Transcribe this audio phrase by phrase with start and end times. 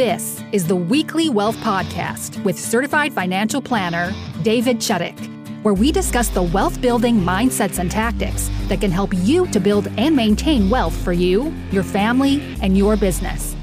[0.00, 6.30] This is the Weekly Wealth Podcast with certified financial planner David Chudyk, where we discuss
[6.30, 10.96] the wealth building mindsets and tactics that can help you to build and maintain wealth
[11.04, 13.54] for you, your family, and your business.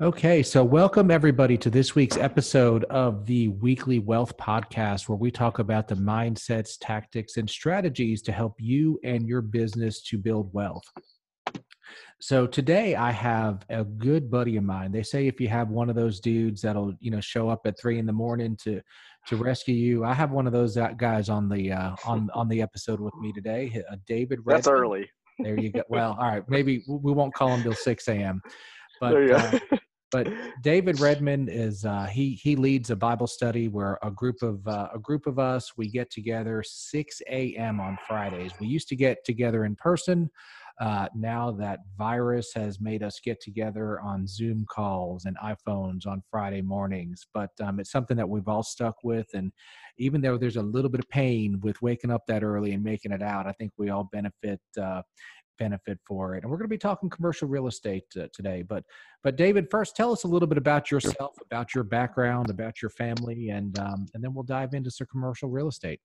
[0.00, 5.30] Okay, so welcome everybody to this week's episode of the Weekly Wealth Podcast, where we
[5.30, 10.52] talk about the mindsets, tactics, and strategies to help you and your business to build
[10.52, 10.82] wealth.
[12.20, 14.90] So today I have a good buddy of mine.
[14.90, 17.78] They say if you have one of those dudes that'll you know show up at
[17.78, 18.80] three in the morning to
[19.28, 22.48] to rescue you, I have one of those uh, guys on the uh, on on
[22.48, 23.82] the episode with me today.
[23.90, 24.40] Uh, David.
[24.40, 24.64] Redmond.
[24.64, 25.08] That's early.
[25.38, 25.82] There you go.
[25.88, 26.42] Well, all right.
[26.48, 28.42] Maybe we won't call him till six a.m.
[29.00, 29.58] But uh,
[30.10, 30.28] but
[30.62, 34.88] David Redmond is uh, he he leads a Bible study where a group of uh,
[34.94, 37.80] a group of us we get together 6 a.m.
[37.80, 38.52] on Fridays.
[38.60, 40.30] We used to get together in person.
[40.80, 46.22] Uh, now that virus has made us get together on Zoom calls and iPhones on
[46.30, 49.26] Friday mornings, but um, it's something that we've all stuck with.
[49.34, 49.52] And
[49.98, 53.10] even though there's a little bit of pain with waking up that early and making
[53.10, 55.02] it out, I think we all benefit uh,
[55.58, 56.44] benefit for it.
[56.44, 58.62] And we're going to be talking commercial real estate uh, today.
[58.62, 58.84] But
[59.24, 62.90] but David, first tell us a little bit about yourself, about your background, about your
[62.90, 66.00] family, and um, and then we'll dive into some commercial real estate.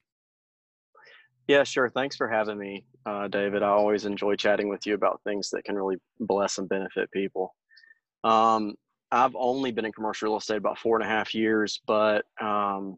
[1.47, 1.89] Yeah, sure.
[1.89, 3.63] Thanks for having me, uh, David.
[3.63, 7.53] I always enjoy chatting with you about things that can really bless and benefit people.
[8.23, 8.75] Um,
[9.11, 12.95] I've only been in commercial real estate about four and a half years, but um,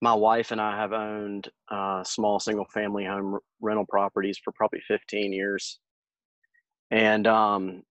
[0.00, 4.80] my wife and I have owned uh, small single family home rental properties for probably
[4.86, 5.80] 15 years.
[6.90, 7.82] And um,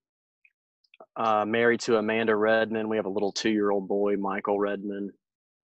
[1.17, 2.89] uh, married to Amanda Redmond.
[2.89, 5.11] We have a little two year old boy, Michael Redmond.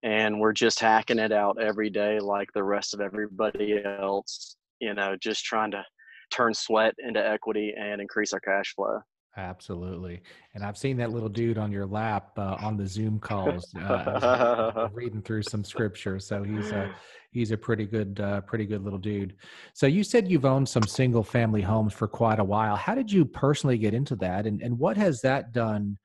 [0.02, 4.94] And we're just hacking it out every day like the rest of everybody else, you
[4.94, 5.84] know, just trying to
[6.30, 9.00] turn sweat into equity and increase our cash flow.
[9.36, 10.22] Absolutely,
[10.54, 14.88] and I've seen that little dude on your lap uh, on the Zoom calls, uh,
[14.92, 16.18] reading through some scripture.
[16.18, 16.92] So he's a
[17.30, 19.36] he's a pretty good uh, pretty good little dude.
[19.72, 22.74] So you said you've owned some single family homes for quite a while.
[22.74, 25.96] How did you personally get into that, and and what has that done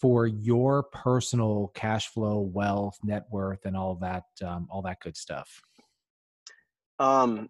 [0.00, 5.16] for your personal cash flow, wealth, net worth, and all that um, all that good
[5.16, 5.60] stuff?
[6.98, 7.48] Um,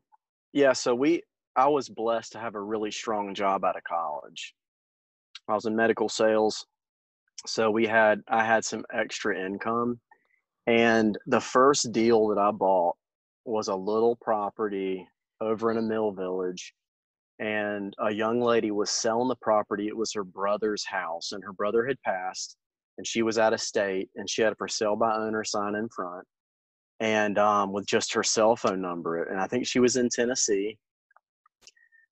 [0.53, 0.73] yeah.
[0.73, 1.23] So we
[1.57, 4.55] I was blessed to have a really strong job out of college
[5.49, 6.67] I was in medical sales.
[7.47, 10.01] So we had I had some extra income.
[10.67, 12.97] And the first deal that I bought
[13.47, 15.09] was a little property
[15.41, 16.75] over in a mill village.
[17.41, 19.87] And a young lady was selling the property.
[19.87, 22.57] It was her brother's house, and her brother had passed,
[22.97, 25.77] and she was out of state, and she had a for sale by owner sign
[25.77, 26.27] in front,
[26.99, 29.23] and um, with just her cell phone number.
[29.23, 30.79] And I think she was in Tennessee.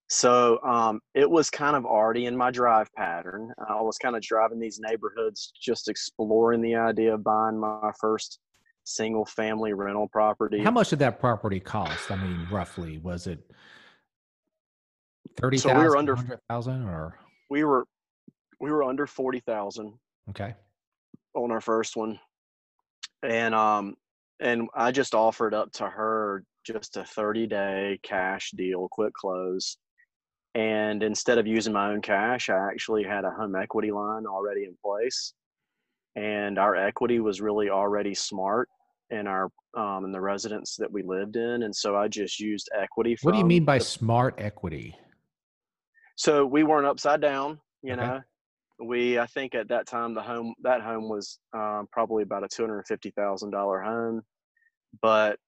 [0.08, 3.52] So um, it was kind of already in my drive pattern.
[3.68, 8.38] I was kind of driving these neighborhoods, just exploring the idea of buying my first
[8.84, 10.62] single family rental property.
[10.62, 12.12] How much did that property cost?
[12.12, 13.50] I mean, roughly, was it
[15.36, 15.58] thirty?
[15.58, 16.16] So we were under
[16.48, 17.18] thousand, or
[17.50, 17.86] we were
[18.60, 19.94] we were under forty thousand.
[20.30, 20.54] Okay.
[21.34, 22.18] On our first one,
[23.22, 23.94] and um,
[24.40, 29.76] and I just offered up to her just a thirty day cash deal, quick close
[30.56, 34.64] and instead of using my own cash, I actually had a home equity line already
[34.64, 35.34] in place.
[36.16, 38.70] And our equity was really already smart
[39.10, 42.70] in our um, in the residence that we lived in, and so I just used
[42.74, 43.18] equity.
[43.20, 44.96] what do you mean by the, smart equity?
[46.16, 47.60] So we weren't upside down.
[47.82, 48.02] You okay.
[48.02, 48.20] know,
[48.80, 52.48] we I think at that time the home that home was um, probably about a
[52.48, 54.22] two hundred fifty thousand dollar home,
[55.00, 55.38] but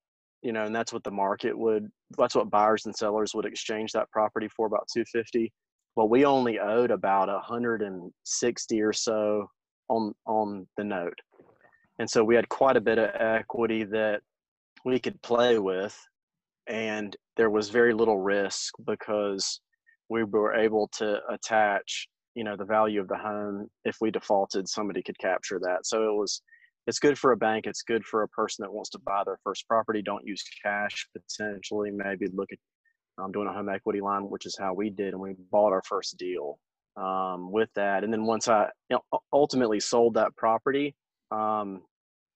[0.42, 3.92] you know, and that's what the market would, that's what buyers and sellers would exchange
[3.92, 5.52] that property for about 250.
[5.96, 9.50] Well, we only owed about a 160 or so
[9.88, 11.18] on, on the note.
[11.98, 14.20] And so we had quite a bit of equity that
[14.84, 15.98] we could play with.
[16.68, 19.60] And there was very little risk because
[20.08, 23.68] we were able to attach, you know, the value of the home.
[23.84, 25.86] If we defaulted, somebody could capture that.
[25.86, 26.42] So it was,
[26.86, 27.66] it's good for a bank.
[27.66, 30.02] It's good for a person that wants to buy their first property.
[30.02, 31.90] Don't use cash potentially.
[31.90, 32.58] Maybe look at
[33.22, 35.82] um, doing a home equity line, which is how we did, and we bought our
[35.84, 36.58] first deal
[36.96, 38.04] um, with that.
[38.04, 40.94] And then once I you know, ultimately sold that property,
[41.30, 41.82] um,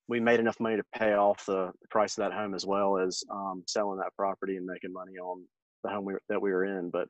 [0.08, 3.23] we made enough money to pay off the price of that home as well as
[3.31, 5.44] um, selling that property and making money on
[5.85, 6.91] the home we, that we were in.
[6.91, 7.08] But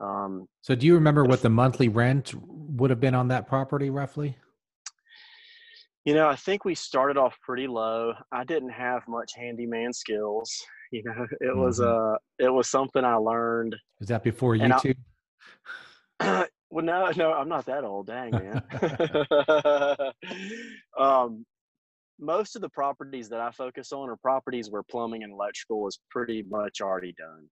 [0.00, 3.90] um, so, do you remember what the monthly rent would have been on that property
[3.90, 4.36] roughly?
[6.04, 8.12] You know, I think we started off pretty low.
[8.30, 10.52] I didn't have much handyman skills.
[10.92, 11.58] You know, it mm-hmm.
[11.58, 13.74] was uh it was something I learned.
[13.98, 14.94] Was that before YouTube?
[16.20, 18.06] well, no, no, I'm not that old.
[18.06, 18.62] Dang, man.
[20.98, 21.44] um,
[22.20, 25.98] most of the properties that I focus on are properties where plumbing and electrical is
[26.10, 27.48] pretty much already done.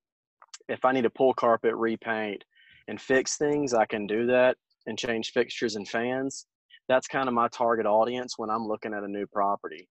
[0.69, 2.45] If I need to pull carpet, repaint,
[2.89, 4.57] and fix things, I can do that
[4.87, 6.47] and change fixtures and fans.
[6.89, 9.89] That's kind of my target audience when I'm looking at a new property.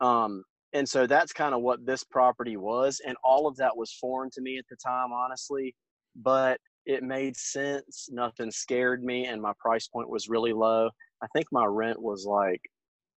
[0.00, 3.00] Um, and so that's kind of what this property was.
[3.06, 5.74] And all of that was foreign to me at the time, honestly.
[6.16, 8.08] But it made sense.
[8.10, 10.88] Nothing scared me, and my price point was really low.
[11.22, 12.60] I think my rent was like,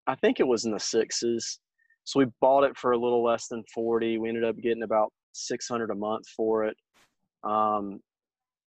[0.06, 1.58] I think it was in the sixes.
[2.04, 4.18] So we bought it for a little less than 40.
[4.18, 6.76] We ended up getting about 600 a month for it.
[7.44, 8.00] Um,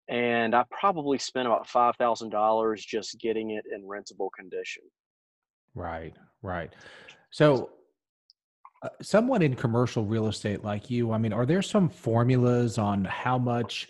[0.09, 4.83] and I probably spent about $5,000 just getting it in rentable condition.
[5.75, 6.73] Right, right.
[7.31, 7.71] So,
[8.83, 13.05] uh, someone in commercial real estate like you, I mean, are there some formulas on
[13.05, 13.89] how much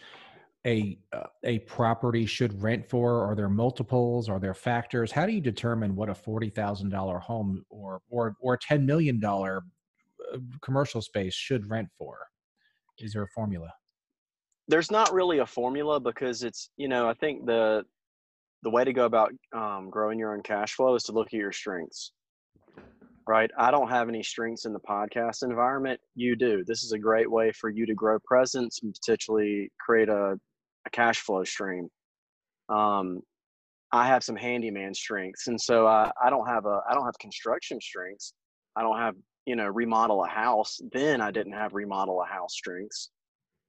[0.67, 3.25] a uh, a property should rent for?
[3.25, 4.29] Are there multiples?
[4.29, 5.11] Are there factors?
[5.11, 9.19] How do you determine what a forty thousand dollar home or or or ten million
[9.19, 9.65] dollar
[10.33, 12.19] uh, commercial space should rent for?
[12.99, 13.73] Is there a formula?
[14.73, 17.85] There's not really a formula because it's you know I think the
[18.63, 21.35] the way to go about um, growing your own cash flow is to look at
[21.35, 22.13] your strengths.
[23.29, 23.51] Right.
[23.59, 26.01] I don't have any strengths in the podcast environment.
[26.15, 26.65] You do.
[26.67, 30.41] This is a great way for you to grow presence and potentially create a
[30.87, 31.91] a cash flow stream.
[32.71, 33.21] Um,
[33.93, 37.19] I have some handyman strengths, and so I, I don't have a I don't have
[37.21, 38.33] construction strengths.
[38.75, 40.81] I don't have you know remodel a house.
[40.93, 43.11] Then I didn't have remodel a house strengths.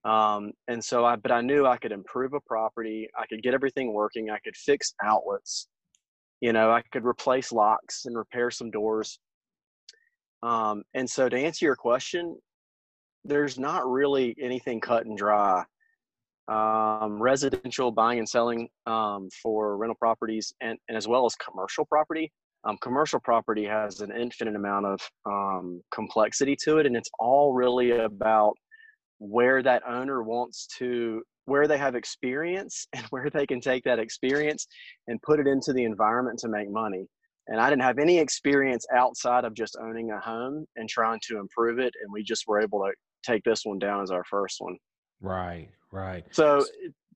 [0.06, 3.08] Um, and so I but I knew I could improve a property.
[3.18, 4.30] I could get everything working.
[4.30, 5.68] I could fix outlets.
[6.42, 9.20] You know, I could replace locks and repair some doors.
[10.42, 12.36] Um, and so to answer your question,
[13.24, 15.64] there's not really anything cut and dry
[16.48, 21.86] um, residential buying and selling um, for rental properties and, and, as well as commercial
[21.86, 22.32] property.
[22.66, 27.54] Um, commercial property has an infinite amount of um, complexity to it, and it's all
[27.54, 28.56] really about
[29.24, 34.00] where that owner wants to, where they have experience, and where they can take that
[34.00, 34.68] experience
[35.08, 37.08] and put it into the environment to make money.
[37.48, 41.40] And I didn't have any experience outside of just owning a home and trying to
[41.40, 42.92] improve it, and we just were able to
[43.24, 44.78] take this one down as our first one.
[45.22, 46.24] Right, right.
[46.32, 46.66] So,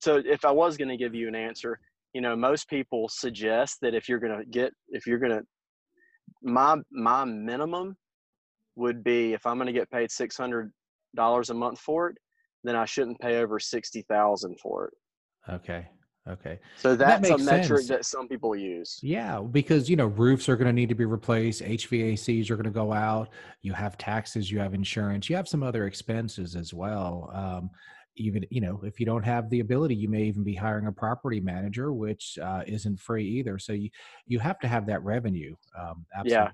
[0.02, 1.80] so if I was going to give you an answer,
[2.14, 5.42] you know, most people suggest that if you're going to get, if you're going to,
[6.42, 7.96] my my minimum
[8.76, 10.72] would be if I'm going to get paid six hundred
[11.16, 12.18] dollars a month for it,
[12.64, 14.94] then I shouldn't pay over sixty thousand for it.
[15.54, 15.88] Okay.
[16.30, 16.60] Okay.
[16.76, 17.88] So that's that a metric sense.
[17.88, 19.00] that some people use.
[19.02, 22.66] Yeah, because you know roofs are going to need to be replaced, HVACs are going
[22.66, 23.30] to go out.
[23.62, 27.32] You have taxes, you have insurance, you have some other expenses as well.
[27.34, 27.70] Um,
[28.18, 30.92] even you know if you don't have the ability you may even be hiring a
[30.92, 33.90] property manager which uh, isn't free either so you
[34.26, 36.50] you have to have that revenue um, yeah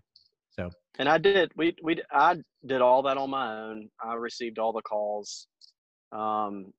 [0.53, 0.69] so
[0.99, 2.35] and i did we we i
[2.65, 3.89] did all that on my own.
[4.03, 5.47] I received all the calls.
[6.11, 6.73] Um,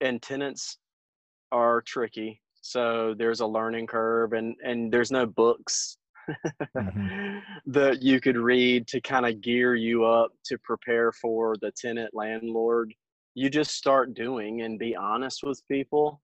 [0.00, 0.78] and tenants
[1.52, 2.40] are tricky.
[2.62, 5.96] So there's a learning curve and and there's no books
[6.76, 7.38] mm-hmm.
[7.66, 12.10] that you could read to kind of gear you up to prepare for the tenant
[12.12, 12.92] landlord.
[13.34, 16.20] You just start doing and be honest with people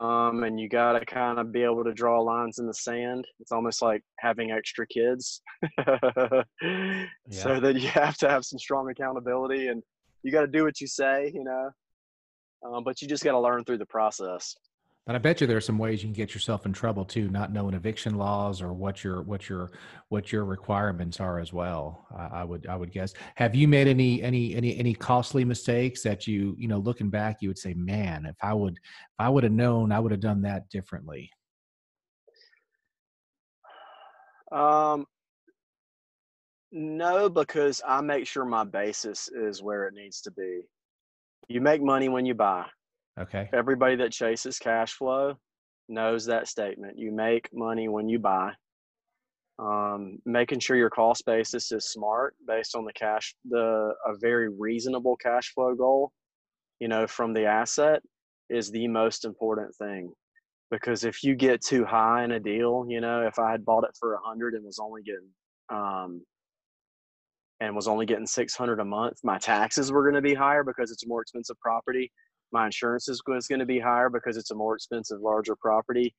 [0.00, 3.26] um, and you got to kind of be able to draw lines in the sand.
[3.40, 5.40] It's almost like having extra kids.
[7.28, 7.42] Yeah.
[7.42, 9.82] so that you have to have some strong accountability and
[10.22, 11.70] you got to do what you say you know?
[12.64, 14.54] Um, but you just got to learn through the process
[15.06, 17.30] but I bet you there are some ways you can get yourself in trouble too,
[17.30, 19.70] not knowing eviction laws or what your what your
[20.08, 22.08] what your requirements are as well.
[22.16, 23.14] I, I would I would guess.
[23.36, 27.40] Have you made any any any any costly mistakes that you you know looking back
[27.40, 30.20] you would say, man, if I would if I would have known, I would have
[30.20, 31.30] done that differently.
[34.50, 35.06] Um,
[36.72, 40.62] no, because I make sure my basis is where it needs to be.
[41.46, 42.66] You make money when you buy.
[43.18, 43.48] Okay.
[43.52, 45.34] Everybody that chases cash flow
[45.88, 46.98] knows that statement.
[46.98, 48.52] You make money when you buy.
[49.58, 54.50] Um, making sure your cost basis is smart based on the cash, the a very
[54.50, 56.12] reasonable cash flow goal,
[56.78, 58.02] you know, from the asset
[58.50, 60.12] is the most important thing.
[60.70, 63.84] Because if you get too high in a deal, you know, if I had bought
[63.84, 65.30] it for a hundred and was only getting
[65.70, 66.20] um,
[67.60, 70.90] and was only getting 600 a month my taxes were going to be higher because
[70.90, 72.12] it's a more expensive property
[72.52, 76.14] my insurance is going to be higher because it's a more expensive larger property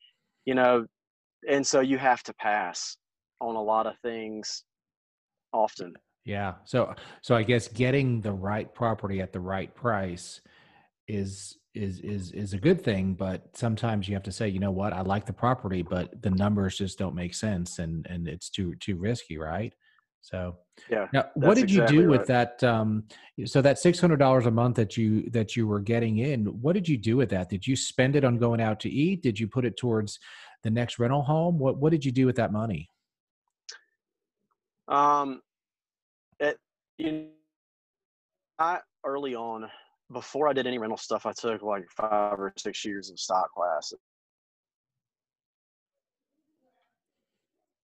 [0.45, 0.85] you know
[1.49, 2.97] and so you have to pass
[3.39, 4.63] on a lot of things
[5.53, 5.93] often.
[6.25, 10.41] Yeah so so i guess getting the right property at the right price
[11.07, 14.71] is is is is a good thing but sometimes you have to say you know
[14.71, 14.93] what?
[14.93, 18.75] I like the property but the numbers just don't make sense and and it's too
[18.75, 19.73] too risky right
[20.27, 20.57] so
[20.89, 23.03] yeah now what did you do with that um
[23.45, 26.97] so that $600 a month that you that you were getting in what did you
[26.97, 27.49] do with that?
[27.49, 29.21] Did you spend it on going out to eat?
[29.21, 30.19] Did you put it towards
[30.63, 31.57] the next rental home?
[31.57, 32.89] What what did you do with that money?
[34.89, 35.41] Um
[36.39, 36.57] it
[36.97, 37.29] you
[38.59, 39.69] I early on
[40.11, 43.51] before I did any rental stuff, I took like five or six years of stock
[43.53, 43.99] classes.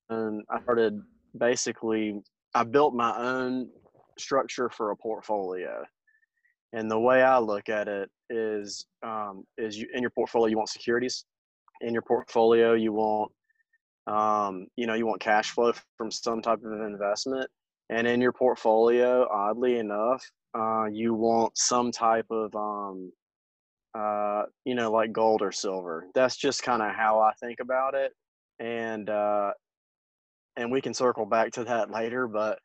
[0.09, 1.01] And I started
[1.37, 2.21] basically,
[2.53, 3.69] I built my own
[4.17, 5.83] structure for a portfolio.
[6.73, 10.57] And the way I look at it is, um, is you in your portfolio you
[10.57, 11.25] want securities.
[11.81, 13.31] In your portfolio you want,
[14.07, 17.49] um, you know, you want cash flow from some type of investment.
[17.89, 20.23] And in your portfolio, oddly enough,
[20.57, 23.11] uh, you want some type of um,
[23.95, 27.93] uh, you know like gold or silver that's just kind of how i think about
[27.93, 28.11] it
[28.59, 29.51] and uh,
[30.57, 32.59] and we can circle back to that later but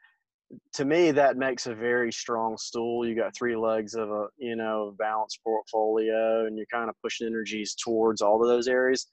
[0.72, 4.56] to me that makes a very strong stool you got three legs of a you
[4.56, 9.06] know balanced portfolio and you're kind of pushing energies towards all of those areas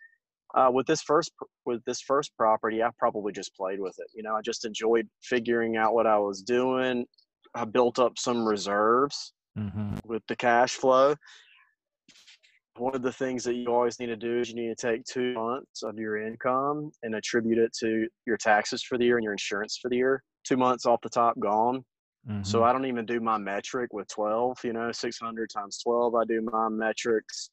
[0.56, 1.32] uh, with this first
[1.66, 5.08] with this first property i probably just played with it you know i just enjoyed
[5.22, 7.06] figuring out what i was doing
[7.56, 9.96] I built up some reserves mm-hmm.
[10.06, 11.16] with the cash flow.
[12.78, 15.06] One of the things that you always need to do is you need to take
[15.06, 19.24] two months of your income and attribute it to your taxes for the year and
[19.24, 20.24] your insurance for the year.
[20.44, 21.86] Two months off the top gone.
[22.30, 22.44] Mm-hmm.
[22.44, 26.16] So I don't even do my metric with 12, you know, 600 times 12.
[26.16, 27.50] I do my metrics.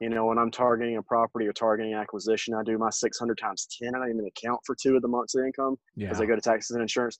[0.00, 3.66] You know, when I'm targeting a property or targeting acquisition, I do my 600 times
[3.82, 3.94] 10.
[3.94, 6.24] I don't even account for two of the months of income because yeah.
[6.24, 7.18] I go to taxes and insurance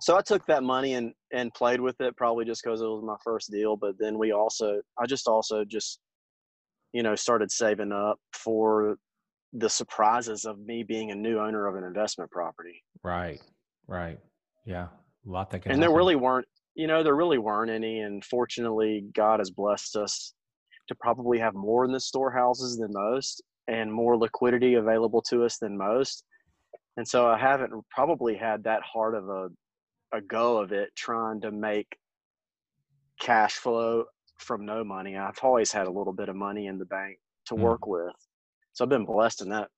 [0.00, 3.02] so I took that money and and played with it probably just because it was
[3.04, 3.76] my first deal.
[3.76, 6.00] But then we also I just also just
[6.92, 8.96] you know started saving up for
[9.52, 12.82] the surprises of me being a new owner of an investment property.
[13.02, 13.40] Right.
[13.86, 14.18] Right.
[14.66, 14.88] Yeah.
[15.26, 15.72] A lot that can.
[15.72, 15.92] And happen.
[15.92, 20.34] there really weren't you know there really weren't any, and fortunately God has blessed us
[20.88, 25.58] to probably have more in the storehouses than most and more liquidity available to us
[25.58, 26.24] than most.
[26.96, 29.48] And so I haven't probably had that hard of a
[30.12, 31.96] a go of it trying to make
[33.20, 34.04] cash flow
[34.38, 35.16] from no money.
[35.16, 37.58] I've always had a little bit of money in the bank to mm.
[37.58, 38.14] work with.
[38.72, 39.68] So I've been blessed in that.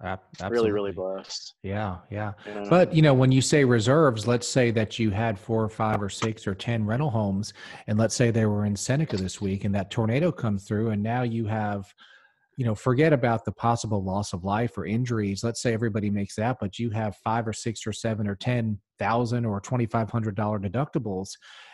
[0.00, 0.50] Absolutely.
[0.50, 1.54] Really, really blessed.
[1.62, 2.32] Yeah, yeah.
[2.70, 6.00] But you know, when you say reserves, let's say that you had four or five
[6.00, 7.52] or six or ten rental homes,
[7.88, 11.02] and let's say they were in Seneca this week, and that tornado comes through, and
[11.02, 11.92] now you have
[12.56, 15.42] you know forget about the possible loss of life or injuries.
[15.42, 18.78] Let's say everybody makes that but you have five or six or seven or ten
[18.98, 21.30] thousand or twenty five hundred dollar deductibles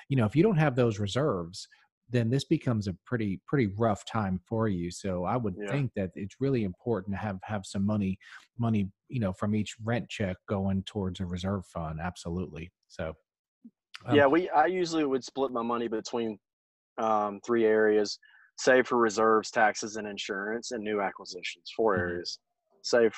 [0.08, 1.68] you know if you don't have those reserves
[2.11, 4.90] then this becomes a pretty pretty rough time for you.
[4.90, 5.70] So i would yeah.
[5.70, 8.18] think that it's really important to have have some money
[8.58, 11.99] money you know from each rent check going towards a reserve fund.
[12.02, 12.70] Absolutely.
[12.88, 13.14] So
[14.06, 16.38] um, yeah we i usually would split my money between
[16.99, 18.18] um, three areas
[18.58, 21.72] save for reserves, taxes, and insurance, and new acquisitions.
[21.76, 22.00] 4 mm-hmm.
[22.00, 22.38] areas.
[22.82, 23.14] Save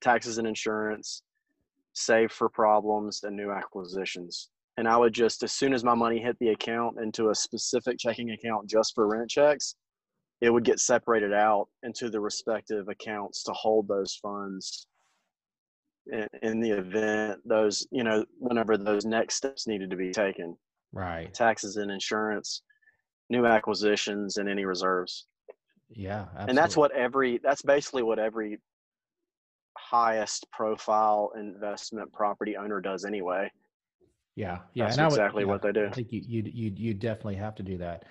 [0.00, 1.22] taxes and insurance,
[1.92, 4.50] save for problems, and new acquisitions.
[4.76, 7.98] And I would just, as soon as my money hit the account into a specific
[7.98, 9.74] checking account just for rent checks,
[10.40, 14.86] it would get separated out into the respective accounts to hold those funds
[16.06, 20.56] in, in the event those, you know, whenever those next steps needed to be taken.
[20.92, 21.34] Right.
[21.34, 22.62] Taxes and insurance
[23.30, 25.26] new acquisitions and any reserves.
[25.90, 26.50] Yeah, absolutely.
[26.50, 28.58] and that's what every that's basically what every
[29.76, 33.50] highest profile investment property owner does anyway.
[34.36, 35.86] Yeah, yeah, that's exactly would, yeah, what they do.
[35.86, 38.04] I think you you you you definitely have to do that.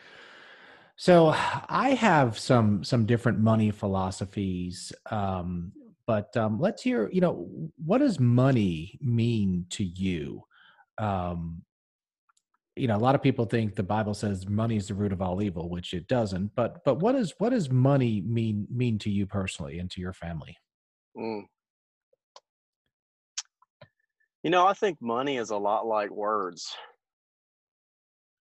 [0.96, 1.28] So
[1.70, 5.72] I have some some different money philosophies, um,
[6.08, 7.10] but um, let's hear.
[7.12, 10.44] You know, what does money mean to you?
[10.98, 11.62] Um,
[12.78, 15.22] you know a lot of people think the bible says money is the root of
[15.22, 19.10] all evil which it doesn't but but what does what does money mean mean to
[19.10, 20.56] you personally and to your family?
[21.18, 21.44] Mm.
[24.44, 26.76] you know i think money is a lot like words.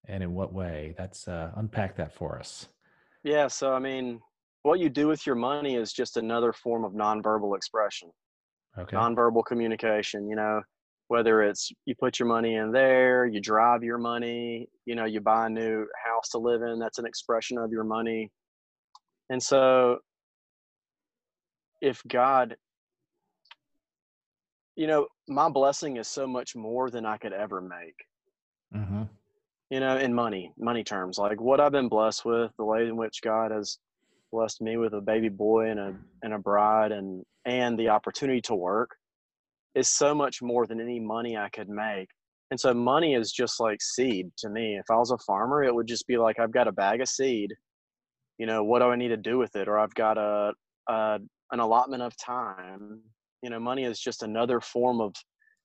[0.08, 0.94] And in what way?
[0.96, 2.68] That's uh unpack that for us.
[3.24, 4.20] Yeah so i mean
[4.62, 8.10] what you do with your money is just another form of nonverbal expression.
[8.78, 8.96] Okay.
[8.96, 10.62] Nonverbal communication you know
[11.08, 15.20] whether it's you put your money in there, you drive your money, you know, you
[15.20, 18.30] buy a new house to live in, that's an expression of your money.
[19.30, 19.98] And so
[21.80, 22.56] if God,
[24.74, 27.96] you know, my blessing is so much more than I could ever make.
[28.74, 29.04] Mm-hmm.
[29.70, 32.96] you know, in money, money terms, like what I've been blessed with, the way in
[32.96, 33.78] which God has
[34.32, 38.40] blessed me with a baby boy and a and a bride and and the opportunity
[38.42, 38.90] to work
[39.76, 42.08] is so much more than any money I could make.
[42.50, 44.76] And so money is just like seed to me.
[44.76, 47.08] If I was a farmer, it would just be like I've got a bag of
[47.08, 47.52] seed.
[48.38, 49.68] You know, what do I need to do with it?
[49.68, 50.52] Or I've got a,
[50.88, 51.18] a
[51.52, 53.00] an allotment of time.
[53.42, 55.14] You know, money is just another form of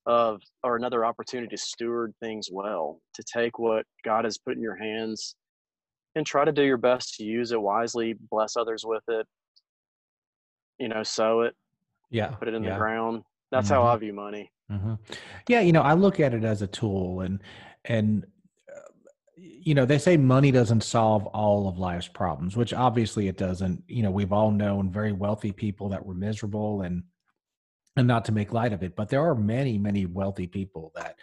[0.07, 4.61] of or another opportunity to steward things well, to take what God has put in
[4.61, 5.35] your hands
[6.15, 9.25] and try to do your best to use it wisely, bless others with it.
[10.79, 11.55] You know, sow it.
[12.09, 12.29] Yeah.
[12.29, 12.71] Put it in yeah.
[12.71, 13.23] the ground.
[13.51, 13.75] That's mm-hmm.
[13.75, 14.51] how I view money.
[14.71, 14.93] Mm-hmm.
[15.47, 17.41] Yeah, you know, I look at it as a tool, and
[17.85, 18.25] and
[18.73, 18.79] uh,
[19.37, 23.83] you know, they say money doesn't solve all of life's problems, which obviously it doesn't.
[23.87, 27.03] You know, we've all known very wealthy people that were miserable, and
[27.97, 31.15] and not to make light of it, but there are many, many wealthy people that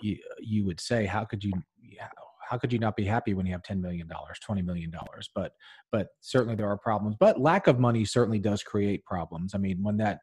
[0.00, 1.52] you you would say, how could you
[2.48, 5.28] how could you not be happy when you have 10 million dollars 20 million dollars
[5.34, 5.52] but
[5.90, 9.82] but certainly there are problems but lack of money certainly does create problems i mean
[9.82, 10.20] when that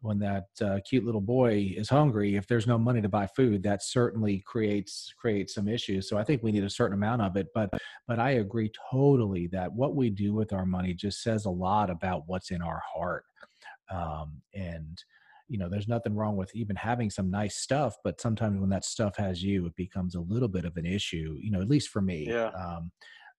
[0.00, 3.62] when that uh, cute little boy is hungry if there's no money to buy food
[3.62, 6.08] that certainly creates creates some issues.
[6.08, 7.70] So i think we need a certain amount of it but
[8.06, 11.90] but i agree totally that what we do with our money just says a lot
[11.90, 13.24] about what's in our heart.
[13.90, 15.02] Um, and
[15.48, 18.84] you know there's nothing wrong with even having some nice stuff but sometimes when that
[18.84, 21.88] stuff has you it becomes a little bit of an issue you know at least
[21.90, 22.26] for me.
[22.28, 22.48] Yeah.
[22.48, 22.90] um,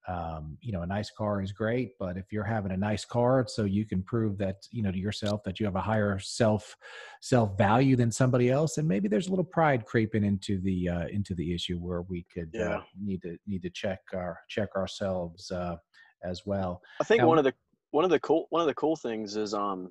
[0.08, 3.46] um, you know a nice car is great but if you're having a nice car
[3.48, 6.76] so you can prove that you know to yourself that you have a higher self
[7.22, 11.08] self value than somebody else and maybe there's a little pride creeping into the uh,
[11.08, 12.78] into the issue where we could uh, yeah.
[12.78, 15.76] uh, need to need to check our check ourselves uh,
[16.24, 17.54] as well i think now, one of the
[17.92, 19.90] one of the cool one of the cool things is um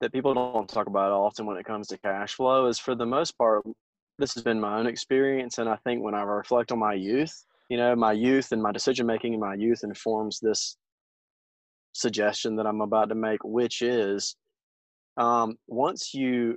[0.00, 3.06] that people don't talk about often when it comes to cash flow is for the
[3.06, 3.62] most part
[4.18, 7.44] this has been my own experience and i think when i reflect on my youth
[7.68, 10.76] you know my youth and my decision making in my youth informs this
[11.92, 14.36] suggestion that i'm about to make which is
[15.16, 16.56] um, once you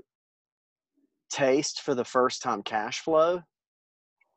[1.32, 3.42] taste for the first time cash flow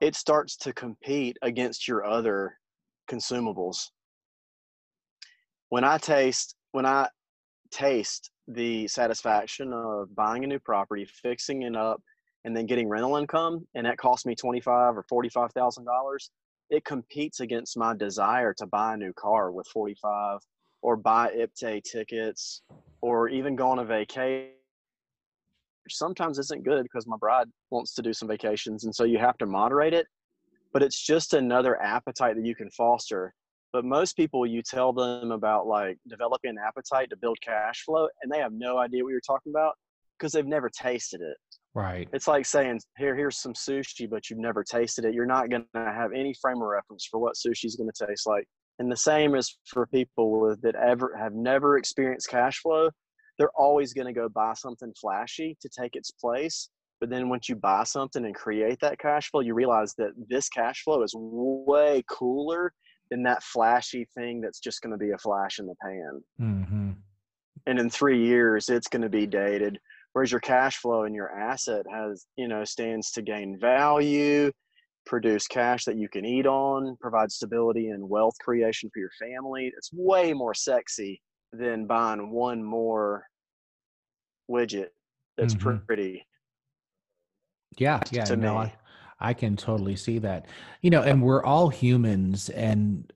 [0.00, 2.56] it starts to compete against your other
[3.10, 3.86] consumables
[5.70, 7.08] when i taste when i
[7.70, 12.02] taste the satisfaction of buying a new property, fixing it up,
[12.44, 15.84] and then getting rental income, and that cost me twenty five or forty five thousand
[15.84, 16.30] dollars.
[16.70, 20.38] It competes against my desire to buy a new car with forty five,
[20.82, 22.62] or buy IPTAY tickets,
[23.00, 24.52] or even go on a vacation.
[25.88, 29.36] Sometimes isn't good because my bride wants to do some vacations, and so you have
[29.38, 30.06] to moderate it.
[30.72, 33.34] But it's just another appetite that you can foster
[33.72, 38.08] but most people, you tell them about like developing an appetite to build cash flow,
[38.22, 39.74] and they have no idea what you're talking about
[40.18, 41.36] because they've never tasted it.
[41.74, 42.08] Right.
[42.12, 45.14] It's like saying, "Here, here's some sushi," but you've never tasted it.
[45.14, 48.06] You're not going to have any frame of reference for what sushi is going to
[48.06, 48.46] taste like.
[48.80, 52.90] And the same is for people with, that ever have never experienced cash flow.
[53.38, 56.70] They're always going to go buy something flashy to take its place.
[57.00, 60.48] But then once you buy something and create that cash flow, you realize that this
[60.48, 62.72] cash flow is way cooler
[63.10, 66.22] than that flashy thing that's just going to be a flash in the pan.
[66.40, 66.90] Mm-hmm.
[67.66, 69.78] And in three years, it's going to be dated.
[70.12, 74.50] Whereas your cash flow and your asset has, you know, stands to gain value,
[75.06, 79.72] produce cash that you can eat on, provide stability and wealth creation for your family.
[79.76, 81.20] It's way more sexy
[81.52, 83.24] than buying one more
[84.50, 84.88] widget
[85.40, 85.78] that's mm-hmm.
[85.86, 86.26] pretty.
[87.78, 88.24] Yeah, yeah.
[88.24, 88.58] To no.
[88.58, 88.74] I,
[89.18, 90.46] I can totally see that.
[90.82, 93.10] You know, and we're all humans and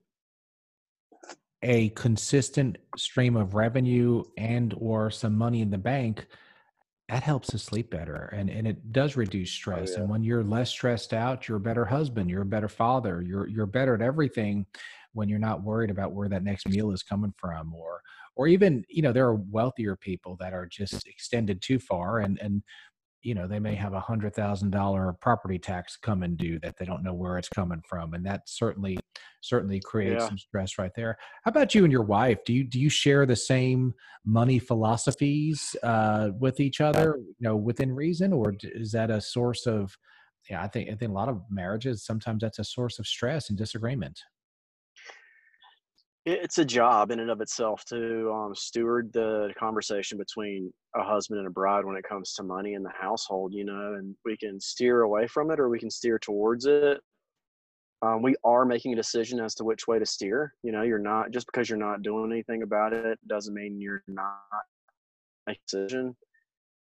[1.62, 6.26] a consistent stream of revenue and or some money in the bank
[7.08, 10.00] that helps us sleep better and and it does reduce oh, stress oh, yeah.
[10.00, 13.46] and when you're less stressed out you're a better husband you're a better father you're
[13.48, 14.64] you're better at everything
[15.12, 18.00] when you're not worried about where that next meal is coming from or
[18.36, 22.38] or even you know there are wealthier people that are just extended too far and
[22.40, 22.62] and
[23.24, 26.84] you know they may have a hundred thousand dollar property tax coming due that they
[26.84, 28.98] don't know where it's coming from and that certainly
[29.40, 30.28] certainly creates yeah.
[30.28, 31.18] some stress right there.
[31.44, 32.44] How about you and your wife?
[32.44, 37.56] Do you do you share the same money philosophies uh, with each other you know
[37.56, 39.96] within reason or is that a source of
[40.48, 43.48] yeah i think i think a lot of marriages sometimes that's a source of stress
[43.50, 44.20] and disagreement
[46.26, 51.38] it's a job in and of itself to um, steward the conversation between a husband
[51.38, 54.36] and a bride when it comes to money in the household you know and we
[54.36, 57.00] can steer away from it or we can steer towards it
[58.02, 60.98] um, we are making a decision as to which way to steer you know you're
[60.98, 64.40] not just because you're not doing anything about it doesn't mean you're not
[65.46, 66.16] making a decision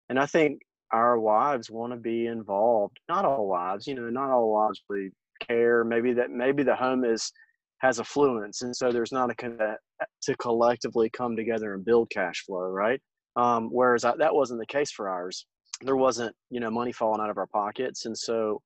[0.08, 4.30] and i think our wives want to be involved not all wives you know not
[4.30, 5.84] all wives really care.
[5.84, 7.32] Maybe that maybe the home is
[7.80, 9.76] has affluence, and so there's not a
[10.22, 13.00] to collectively come together and build cash flow, right?
[13.36, 15.46] Um, whereas I, that wasn't the case for ours.
[15.82, 18.60] There wasn't you know money falling out of our pockets, and so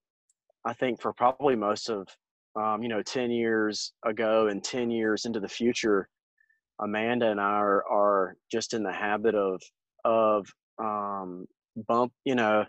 [0.64, 2.06] I think for probably most of
[2.56, 6.08] um, you know 10 years ago and 10 years into the future,
[6.80, 9.60] Amanda and I are, are just in the habit of
[10.04, 10.46] of
[10.78, 11.46] um,
[11.86, 12.64] bump you know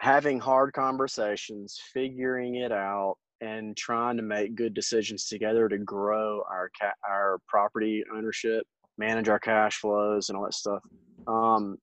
[0.00, 6.42] having hard conversations, figuring it out, and trying to make good decisions together to grow
[6.48, 8.64] our ca- our property ownership,
[8.98, 10.82] manage our cash flows, and all that stuff.
[11.26, 11.78] Um,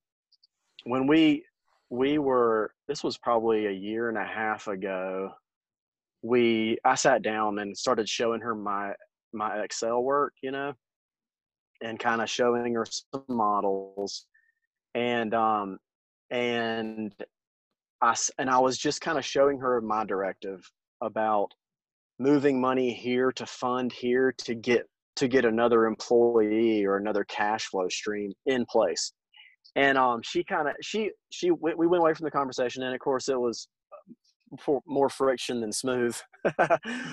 [0.83, 1.43] when we
[1.89, 5.31] we were this was probably a year and a half ago.
[6.21, 8.93] We I sat down and started showing her my
[9.33, 10.73] my Excel work, you know,
[11.81, 14.25] and kind of showing her some models,
[14.95, 15.77] and um,
[16.29, 17.13] and
[18.01, 20.69] I and I was just kind of showing her my directive
[21.01, 21.53] about
[22.19, 27.65] moving money here to fund here to get to get another employee or another cash
[27.65, 29.13] flow stream in place.
[29.75, 32.99] And um she kind of she she we went away from the conversation and of
[32.99, 36.17] course it was uh, for more friction than smooth.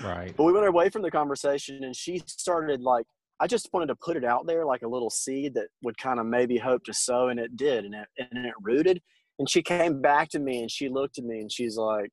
[0.04, 0.32] Right.
[0.36, 3.06] But we went away from the conversation and she started like
[3.40, 6.20] i just wanted to put it out there like a little seed that would kind
[6.20, 9.00] of maybe hope to sow and it did and it and it rooted.
[9.40, 12.10] And she came back to me and she looked at me and she's like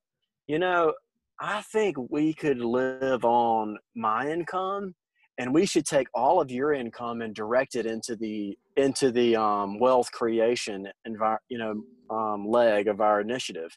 [0.48, 0.94] you know
[1.42, 4.94] I think we could live on my income
[5.40, 9.36] and we should take all of your income and direct it into the into the
[9.36, 11.82] um, wealth creation envi- you know
[12.16, 13.76] um, leg of our initiative.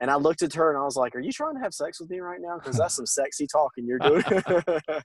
[0.00, 2.00] And i looked at her and i was like are you trying to have sex
[2.00, 2.58] with me right now?
[2.58, 4.24] Because that's some sexy talking you're doing.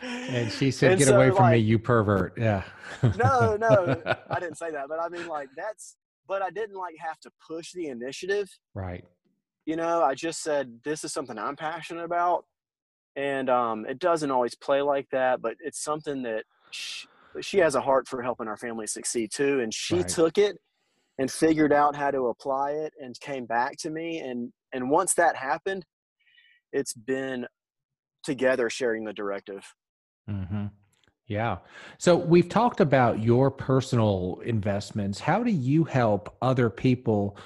[0.00, 2.32] And she said and get so, away from like, me you pervert.
[2.38, 2.62] Yeah.
[3.02, 4.00] No no
[4.30, 7.30] i didn't say that but i mean like that's but i didn't like have to
[7.46, 9.04] push the initiative right
[9.66, 12.46] you know i just said this is something i'm passionate about
[13.16, 17.06] and um, it doesn't always play like that but it's something that she,
[17.40, 20.08] she, has a heart for helping our family succeed too and she right.
[20.08, 20.58] took it
[21.18, 25.14] and figured out how to apply it and came back to me and and once
[25.14, 25.84] that happened
[26.72, 27.46] it's been
[28.22, 29.64] together sharing the directive
[30.28, 30.66] mm-hmm.
[31.26, 31.58] yeah
[31.98, 37.36] so we've talked about your personal investments how do you help other people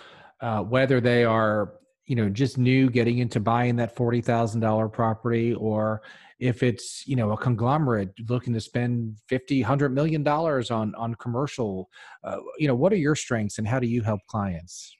[0.41, 1.75] uh, whether they are
[2.11, 6.03] you know just new getting into buying that forty thousand dollar property, or
[6.41, 11.15] if it's you know a conglomerate looking to spend 50 100 million dollars on on
[11.15, 11.89] commercial
[12.25, 14.97] uh, you know what are your strengths and how do you help clients?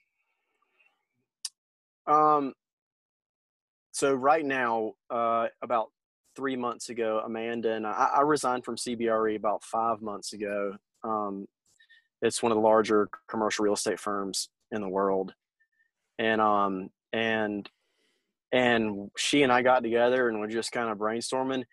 [2.07, 2.53] Um
[3.91, 5.87] so right now uh about
[6.37, 10.77] three months ago amanda and i, I resigned from cbre about five months ago.
[11.03, 11.45] Um
[12.21, 15.33] it's one of the larger commercial real estate firms in the world.
[16.19, 17.69] And um and
[18.51, 21.63] and she and I got together and we're just kind of brainstorming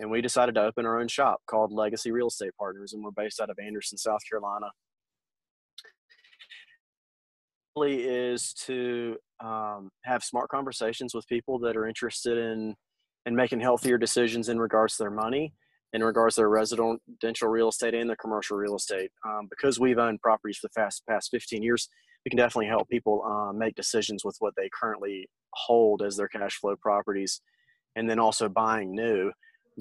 [0.00, 3.10] and we decided to open our own shop called Legacy Real Estate Partners and we're
[3.10, 4.66] based out of Anderson, South Carolina.
[7.82, 12.74] Is to um, have smart conversations with people that are interested in
[13.24, 15.54] in making healthier decisions in regards to their money,
[15.94, 19.10] in regards to their residential real estate and their commercial real estate.
[19.26, 21.88] Um, because we've owned properties for the past past 15 years,
[22.24, 26.28] we can definitely help people uh, make decisions with what they currently hold as their
[26.28, 27.40] cash flow properties
[27.96, 29.32] and then also buying new.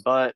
[0.04, 0.34] But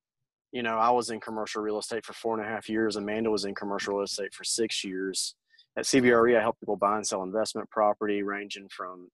[0.54, 2.96] you know i was in commercial real estate for four and a half years.
[2.96, 5.36] Amanda was in commercial real estate for six years.
[5.78, 9.10] At cbre i help people buy and sell investment property ranging from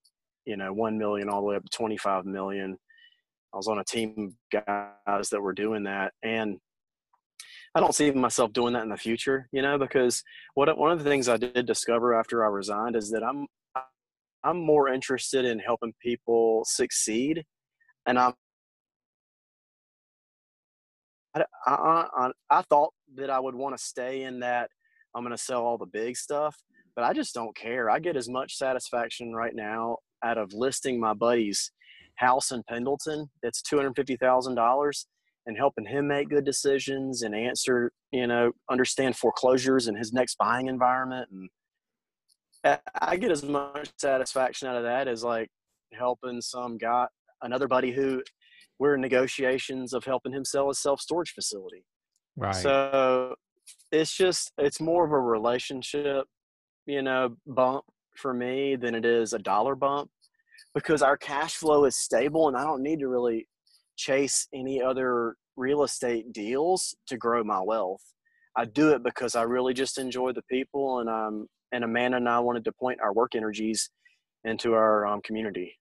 [0.45, 2.77] you know 1 million all the way up to 25 million.
[3.53, 6.13] I was on a team of guys that were doing that.
[6.21, 6.57] And
[7.75, 10.23] I don't see myself doing that in the future, you know, because
[10.55, 13.47] what one of the things I did discover after I resigned is that I'm
[14.43, 17.43] I'm more interested in helping people succeed,
[18.05, 18.33] and I'm
[21.35, 24.69] I, I, I, thought that I would want to stay in that
[25.15, 26.55] I'm going to sell all the big stuff,
[26.95, 27.89] but I just don't care.
[27.89, 31.71] I get as much satisfaction right now out of listing my buddy's
[32.15, 35.05] house in Pendleton that's $250,000
[35.45, 40.37] and helping him make good decisions and answer, you know, understand foreclosures and his next
[40.37, 41.29] buying environment.
[41.31, 45.49] And I get as much satisfaction out of that as like
[45.93, 47.07] helping some guy,
[47.41, 48.21] another buddy who
[48.79, 51.83] we're in negotiations of helping him sell a self storage facility.
[52.35, 52.55] Right.
[52.55, 53.35] So
[53.91, 56.25] it's just, it's more of a relationship,
[56.85, 60.09] you know, bump for me than it is a dollar bump
[60.73, 63.47] because our cash flow is stable and I don't need to really
[63.99, 68.01] chase any other real estate deals to grow my wealth.
[68.55, 72.29] I do it because I really just enjoy the people, and um, and Amanda and
[72.29, 73.89] I wanted to point our work energies
[74.45, 75.78] into our um, community.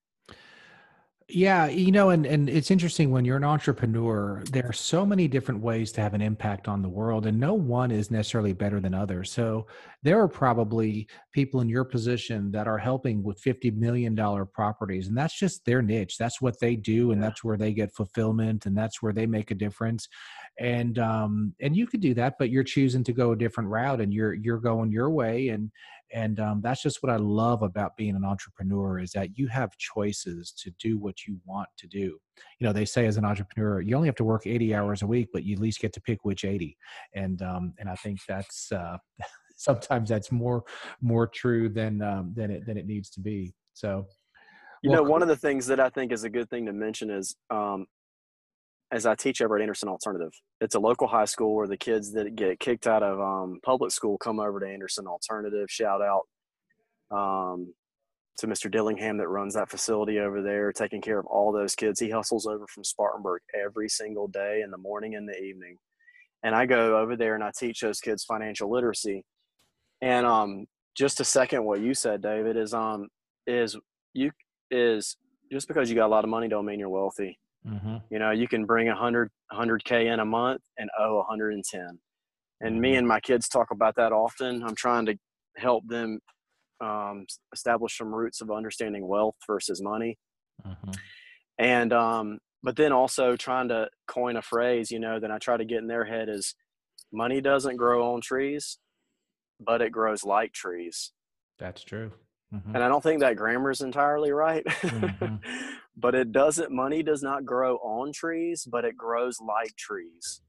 [1.30, 5.28] Yeah, you know, and and it's interesting when you're an entrepreneur, there are so many
[5.28, 8.80] different ways to have an impact on the world and no one is necessarily better
[8.80, 9.30] than others.
[9.30, 9.66] So
[10.02, 15.08] there are probably people in your position that are helping with 50 million dollar properties
[15.08, 16.16] and that's just their niche.
[16.16, 19.50] That's what they do and that's where they get fulfillment and that's where they make
[19.50, 20.08] a difference.
[20.58, 24.00] And um and you could do that, but you're choosing to go a different route
[24.00, 25.70] and you're you're going your way and
[26.12, 29.76] and um, that's just what i love about being an entrepreneur is that you have
[29.76, 32.18] choices to do what you want to do.
[32.58, 35.06] You know they say as an entrepreneur you only have to work 80 hours a
[35.06, 36.76] week but you at least get to pick which 80
[37.14, 38.96] and um, and i think that's uh,
[39.58, 40.64] sometimes that's more
[41.02, 43.52] more true than um, than it than it needs to be.
[43.74, 44.06] So
[44.82, 46.72] you well, know one of the things that i think is a good thing to
[46.72, 47.86] mention is um,
[48.90, 50.32] as I teach over at Anderson Alternative.
[50.60, 53.92] It's a local high school where the kids that get kicked out of um, public
[53.92, 55.66] school come over to Anderson Alternative.
[55.68, 56.22] Shout out
[57.10, 57.74] um,
[58.38, 58.70] to Mr.
[58.70, 62.00] Dillingham that runs that facility over there, taking care of all those kids.
[62.00, 65.76] He hustles over from Spartanburg every single day in the morning and the evening.
[66.42, 69.24] And I go over there and I teach those kids financial literacy.
[70.00, 73.08] And um, just a second, what you said, David, is um,
[73.46, 73.76] is
[74.14, 74.30] you
[74.70, 75.16] is
[75.50, 77.96] just because you got a lot of money don't mean you're wealthy Mm-hmm.
[78.10, 81.98] You know, you can bring a hundred, hundred K in a month and owe 110.
[82.60, 82.80] And mm-hmm.
[82.80, 84.62] me and my kids talk about that often.
[84.62, 85.16] I'm trying to
[85.56, 86.20] help them
[86.80, 90.16] um, establish some roots of understanding wealth versus money.
[90.66, 90.90] Mm-hmm.
[91.58, 95.56] And, um, but then also trying to coin a phrase, you know, that I try
[95.56, 96.54] to get in their head is
[97.12, 98.78] money doesn't grow on trees,
[99.60, 101.12] but it grows like trees.
[101.58, 102.12] That's true.
[102.54, 102.74] Mm-hmm.
[102.74, 104.64] And I don't think that grammar is entirely right.
[104.64, 105.36] Mm-hmm.
[105.96, 110.40] but it doesn't, money does not grow on trees, but it grows like trees.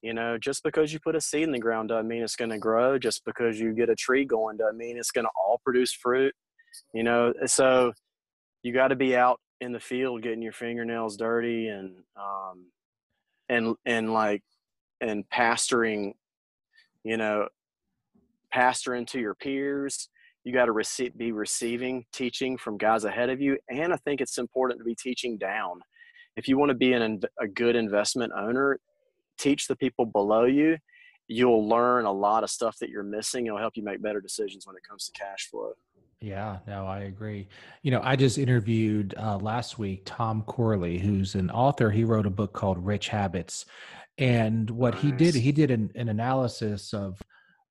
[0.00, 2.50] You know, just because you put a seed in the ground doesn't mean it's going
[2.50, 2.98] to grow.
[2.98, 6.34] Just because you get a tree going doesn't mean it's going to all produce fruit.
[6.94, 7.92] You know, so
[8.62, 12.66] you got to be out in the field getting your fingernails dirty and, um,
[13.48, 14.42] and, and like,
[15.00, 16.12] and pastoring,
[17.04, 17.48] you know,
[18.52, 20.08] pastoring to your peers
[20.44, 23.58] you got to receive, be receiving teaching from guys ahead of you.
[23.68, 25.80] And I think it's important to be teaching down.
[26.36, 28.78] If you want to be an, a good investment owner,
[29.38, 30.78] teach the people below you.
[31.28, 33.46] You'll learn a lot of stuff that you're missing.
[33.46, 35.72] It'll help you make better decisions when it comes to cash flow.
[36.20, 37.48] Yeah, no, I agree.
[37.82, 41.90] You know, I just interviewed uh, last week Tom Corley, who's an author.
[41.90, 43.66] He wrote a book called Rich Habits.
[44.18, 45.02] And what nice.
[45.02, 47.20] he did, he did an, an analysis of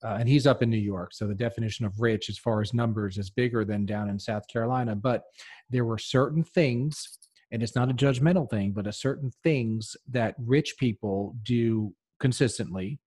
[0.04, 1.14] uh, and he's up in New York.
[1.14, 4.44] So the definition of rich, as far as numbers, is bigger than down in South
[4.52, 4.96] Carolina.
[4.96, 5.24] But
[5.70, 7.20] there were certain things,
[7.52, 13.00] and it's not a judgmental thing, but a certain things that rich people do consistently,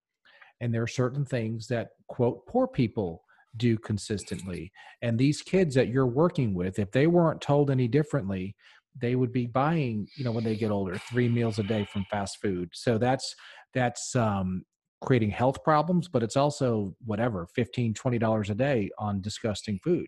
[0.60, 3.22] and there are certain things that quote poor people
[3.56, 4.72] do consistently.
[5.02, 8.56] And these kids that you're working with, if they weren't told any differently,
[9.00, 12.04] they would be buying, you know, when they get older, three meals a day from
[12.10, 12.70] fast food.
[12.72, 13.34] So that's
[13.72, 14.64] that's um,
[15.02, 20.06] creating health problems, but it's also whatever, 15, 20 dollars a day on disgusting food.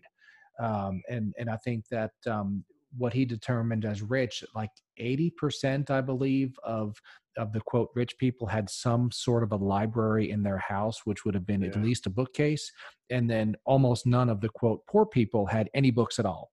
[0.59, 2.63] Um, and and I think that um,
[2.97, 6.99] what he determined as rich, like 80%, I believe, of
[7.37, 11.23] of the quote rich people had some sort of a library in their house, which
[11.23, 11.69] would have been yeah.
[11.69, 12.71] at least a bookcase,
[13.11, 16.51] and then almost none of the quote poor people had any books at all.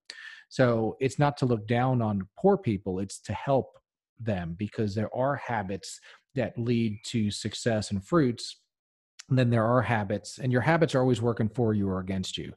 [0.51, 3.79] So it's not to look down on poor people; it's to help
[4.21, 6.01] them because there are habits
[6.35, 8.57] that lead to success and fruits
[9.31, 12.53] then there are habits and your habits are always working for you or against you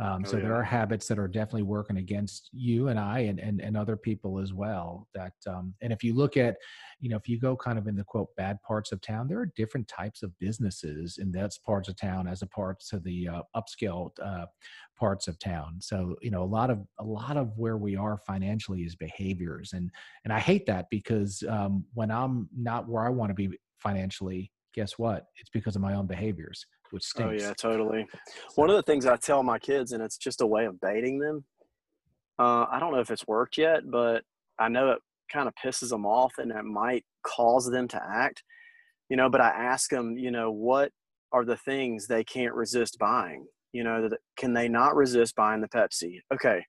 [0.00, 0.44] um, oh, so yeah.
[0.44, 3.96] there are habits that are definitely working against you and i and, and, and other
[3.96, 6.56] people as well that um, and if you look at
[7.00, 9.38] you know if you go kind of in the quote bad parts of town there
[9.38, 13.42] are different types of businesses in those parts of town as parts of the uh,
[13.56, 14.44] upscale uh,
[14.98, 18.18] parts of town so you know a lot of a lot of where we are
[18.18, 19.90] financially is behaviors and
[20.24, 24.50] and i hate that because um, when i'm not where i want to be financially
[24.74, 25.26] guess what?
[25.38, 27.42] It's because of my own behaviors, which stinks.
[27.42, 28.06] Oh yeah, totally.
[28.54, 31.18] One of the things I tell my kids, and it's just a way of baiting
[31.18, 31.44] them.
[32.38, 34.22] Uh, I don't know if it's worked yet, but
[34.58, 34.98] I know it
[35.32, 38.42] kind of pisses them off, and it might cause them to act.
[39.08, 40.92] You know, but I ask them, you know, what
[41.32, 43.46] are the things they can't resist buying?
[43.72, 46.20] You know, that can they not resist buying the Pepsi?
[46.32, 46.64] Okay,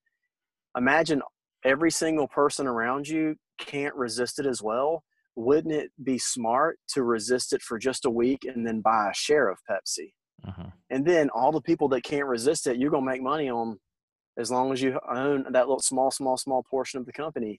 [0.76, 1.22] imagine
[1.64, 5.04] every single person around you can't resist it as well
[5.36, 9.13] wouldn't it be smart to resist it for just a week and then buy a
[9.13, 10.12] share of Pepsi?
[10.48, 10.70] Uh-huh.
[10.89, 13.78] And then all the people that can't resist it, you're going to make money on
[14.38, 17.58] as long as you own that little small, small, small portion of the company.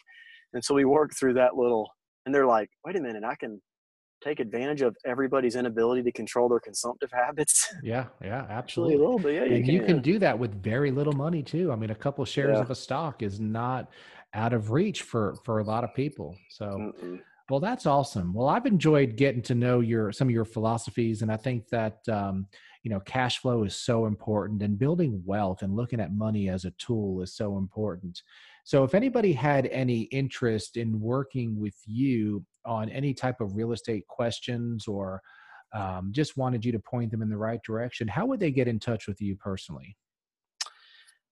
[0.52, 1.88] And so we work through that little,
[2.26, 3.60] and they're like, wait a minute, I can
[4.22, 7.68] take advantage of everybody's inability to control their consumptive habits.
[7.82, 8.94] Yeah, yeah, absolutely.
[8.94, 9.44] a little bit, yeah.
[9.44, 9.74] You and can.
[9.74, 11.72] you can do that with very little money too.
[11.72, 12.60] I mean, a couple shares yeah.
[12.60, 13.90] of a stock is not
[14.34, 16.36] out of reach for for a lot of people.
[16.50, 16.66] So.
[16.66, 17.20] Mm-mm.
[17.52, 18.32] Well, that's awesome.
[18.32, 21.98] Well, I've enjoyed getting to know your some of your philosophies, and I think that
[22.08, 22.46] um,
[22.82, 26.64] you know cash flow is so important, and building wealth and looking at money as
[26.64, 28.22] a tool is so important.
[28.64, 33.72] So, if anybody had any interest in working with you on any type of real
[33.72, 35.20] estate questions or
[35.74, 38.66] um, just wanted you to point them in the right direction, how would they get
[38.66, 39.94] in touch with you personally?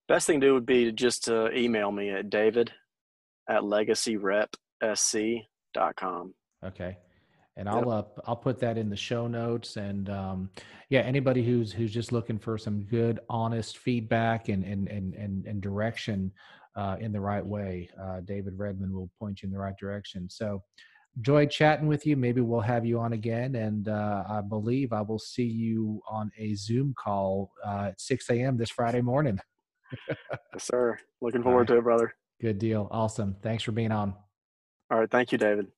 [0.06, 2.70] Best thing to do would be to just to email me at david
[3.48, 3.64] at
[5.76, 6.34] legacyrepsc.com.
[6.64, 6.96] Okay.
[7.56, 7.88] And I'll yep.
[7.88, 9.76] uh, I'll put that in the show notes.
[9.76, 10.50] And um,
[10.88, 15.46] yeah, anybody who's who's just looking for some good, honest feedback and and and and,
[15.46, 16.32] and direction
[16.76, 20.30] uh, in the right way, uh, David Redmond will point you in the right direction.
[20.30, 20.62] So,
[21.16, 22.16] enjoyed chatting with you.
[22.16, 23.56] Maybe we'll have you on again.
[23.56, 28.30] And uh, I believe I will see you on a Zoom call uh, at 6
[28.30, 28.56] a.m.
[28.56, 29.38] this Friday morning.
[30.08, 30.18] yes,
[30.58, 30.96] sir.
[31.20, 31.74] Looking forward right.
[31.74, 32.14] to it, brother.
[32.40, 32.88] Good deal.
[32.92, 33.36] Awesome.
[33.42, 34.14] Thanks for being on.
[34.90, 35.10] All right.
[35.10, 35.68] Thank you, David.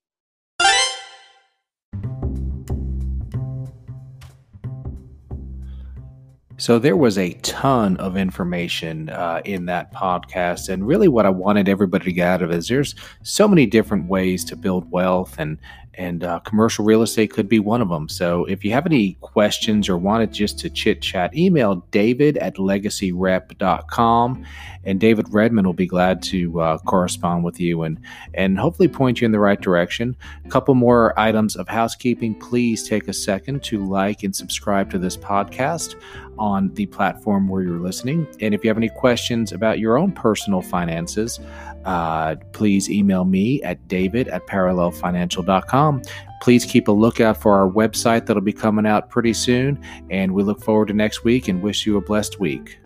[6.58, 11.30] So there was a ton of information uh, in that podcast, and really, what I
[11.30, 14.88] wanted everybody to get out of it is there's so many different ways to build
[14.92, 15.58] wealth, and
[15.94, 18.08] and uh, commercial real estate could be one of them.
[18.08, 22.56] So if you have any questions or wanted just to chit chat, email david at
[22.56, 24.44] legacyrep.com
[24.84, 28.00] and David Redmond will be glad to uh, correspond with you and,
[28.34, 30.16] and hopefully point you in the right direction.
[30.44, 32.34] A couple more items of housekeeping.
[32.34, 35.94] Please take a second to like and subscribe to this podcast
[36.38, 38.26] on the platform where you're listening.
[38.40, 41.38] And if you have any questions about your own personal finances,
[41.84, 46.02] uh, please email me at david at parallelfinancial.com.
[46.42, 49.80] Please keep a lookout for our website that'll be coming out pretty soon.
[50.10, 52.81] And we look forward to next week and wish you a blessed week.